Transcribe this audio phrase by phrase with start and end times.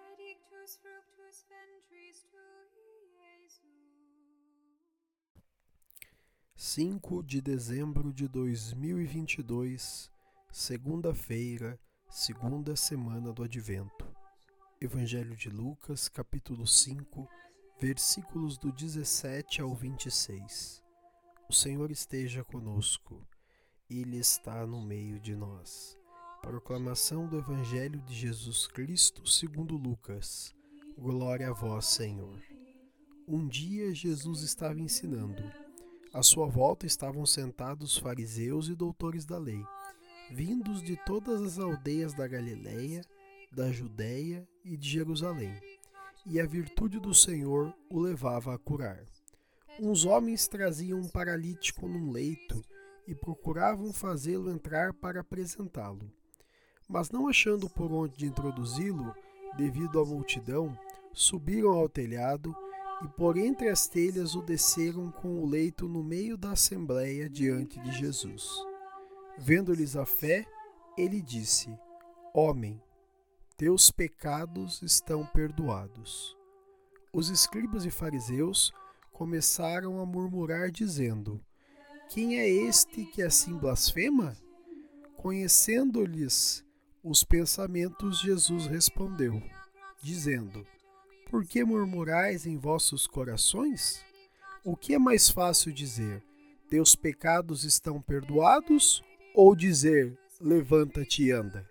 [0.00, 3.60] benedictus fructus ventris tui, Jesus.
[6.56, 10.10] 5 de dezembro de 2022,
[10.50, 11.78] segunda-feira,
[12.08, 14.06] segunda semana do Advento.
[14.80, 17.28] Evangelho de Lucas, capítulo 5,
[17.78, 20.82] versículos do 17 ao 26.
[21.48, 23.26] O Senhor esteja conosco,
[23.88, 25.99] Ele está no meio de nós.
[26.42, 30.54] Proclamação do Evangelho de Jesus Cristo segundo Lucas.
[30.98, 32.42] Glória a vós, Senhor.
[33.28, 35.42] Um dia Jesus estava ensinando.
[36.12, 39.62] À sua volta estavam sentados fariseus e doutores da lei,
[40.32, 43.02] vindos de todas as aldeias da Galiléia,
[43.52, 45.54] da Judéia e de Jerusalém.
[46.24, 49.04] E a virtude do Senhor o levava a curar.
[49.78, 52.60] Uns homens traziam um paralítico num leito
[53.06, 56.10] e procuravam fazê-lo entrar para apresentá-lo.
[56.90, 59.14] Mas não achando por onde introduzi-lo,
[59.56, 60.76] devido à multidão,
[61.12, 62.52] subiram ao telhado
[63.04, 67.78] e por entre as telhas o desceram com o leito no meio da assembleia diante
[67.78, 68.44] de Jesus.
[69.38, 70.44] Vendo-lhes a fé,
[70.98, 71.72] ele disse:
[72.34, 72.82] Homem,
[73.56, 76.36] teus pecados estão perdoados.
[77.12, 78.72] Os escribas e fariseus
[79.12, 81.40] começaram a murmurar, dizendo:
[82.08, 84.36] Quem é este que assim blasfema?
[85.16, 86.64] Conhecendo-lhes
[87.02, 89.42] os pensamentos, Jesus respondeu,
[90.02, 90.66] dizendo:
[91.30, 94.04] Por que murmurais em vossos corações?
[94.64, 96.22] O que é mais fácil dizer:
[96.68, 99.02] Teus pecados estão perdoados?
[99.34, 101.68] Ou dizer: Levanta-te e anda?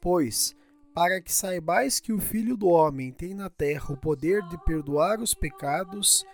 [0.00, 0.54] Pois,
[0.94, 5.20] para que saibais que o Filho do Homem tem na terra o poder de perdoar
[5.20, 6.24] os pecados,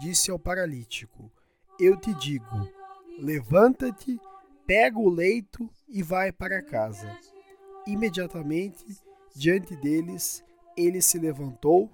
[0.00, 1.30] disse ao paralítico:
[1.78, 2.68] Eu te digo:
[3.18, 4.18] levanta-te,
[4.66, 7.16] pega o leito e vai para casa.
[7.86, 8.84] Imediatamente,
[9.34, 10.44] diante deles,
[10.76, 11.90] ele se levantou,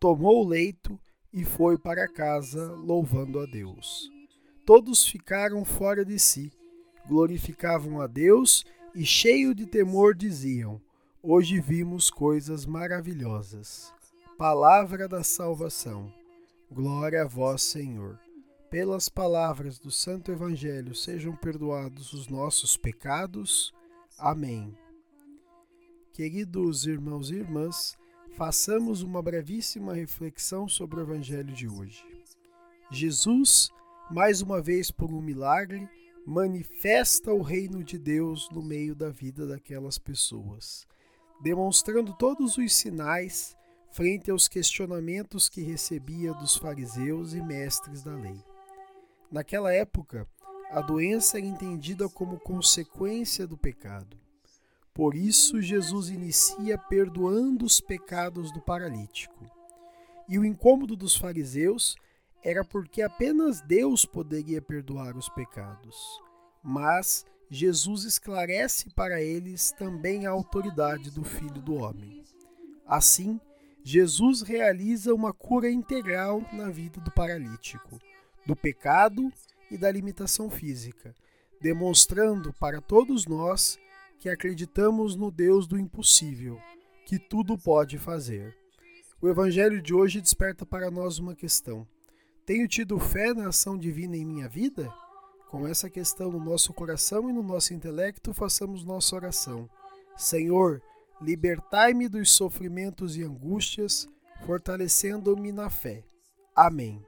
[0.00, 0.98] tomou o leito
[1.32, 4.10] e foi para casa, louvando a Deus.
[4.64, 6.52] Todos ficaram fora de si,
[7.06, 8.64] glorificavam a Deus
[8.94, 10.80] e, cheio de temor, diziam:
[11.22, 13.92] Hoje vimos coisas maravilhosas.
[14.38, 16.12] Palavra da salvação.
[16.70, 18.18] Glória a vós, Senhor.
[18.70, 23.72] Pelas palavras do Santo Evangelho sejam perdoados os nossos pecados.
[24.18, 24.76] Amém.
[26.16, 27.94] Queridos irmãos e irmãs,
[28.38, 32.02] façamos uma brevíssima reflexão sobre o Evangelho de hoje.
[32.90, 33.68] Jesus,
[34.10, 35.86] mais uma vez por um milagre,
[36.26, 40.86] manifesta o reino de Deus no meio da vida daquelas pessoas,
[41.42, 43.54] demonstrando todos os sinais
[43.92, 48.42] frente aos questionamentos que recebia dos fariseus e mestres da lei.
[49.30, 50.26] Naquela época,
[50.70, 54.16] a doença era entendida como consequência do pecado.
[54.96, 59.44] Por isso, Jesus inicia perdoando os pecados do paralítico.
[60.26, 61.96] E o incômodo dos fariseus
[62.42, 65.94] era porque apenas Deus poderia perdoar os pecados.
[66.64, 72.24] Mas Jesus esclarece para eles também a autoridade do Filho do Homem.
[72.86, 73.38] Assim,
[73.84, 78.00] Jesus realiza uma cura integral na vida do paralítico,
[78.46, 79.30] do pecado
[79.70, 81.14] e da limitação física,
[81.60, 83.78] demonstrando para todos nós
[84.18, 86.58] que acreditamos no Deus do impossível,
[87.04, 88.56] que tudo pode fazer.
[89.20, 91.86] O Evangelho de hoje desperta para nós uma questão:
[92.44, 94.92] Tenho tido fé na ação divina em minha vida?
[95.48, 99.70] Com essa questão no nosso coração e no nosso intelecto, façamos nossa oração.
[100.16, 100.82] Senhor,
[101.20, 104.08] libertai-me dos sofrimentos e angústias,
[104.44, 106.04] fortalecendo-me na fé.
[106.54, 107.02] Amém.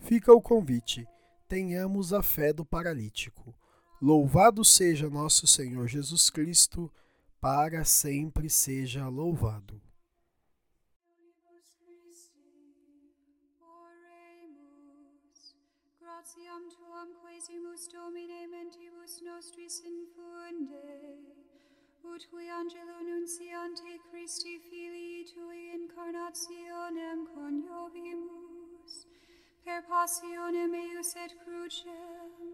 [0.00, 1.06] Fica o convite.
[1.48, 3.54] Tenhamos a fé do paralítico.
[4.06, 6.92] Louvado seja nosso Senhor Jesus Cristo,
[7.40, 9.80] para sempre seja louvado.
[15.98, 21.24] Gratiam tuam quesimus Domine mentibus nostris infunde,
[22.04, 29.06] ut qui angelo nunciante Christi Filii Tui incarnationem coniovimus,
[29.64, 32.53] per passionem eius et crucem,